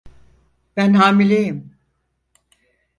[0.77, 1.75] Ben hamileyim.